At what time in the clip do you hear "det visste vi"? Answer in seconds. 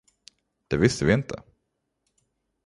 0.67-1.13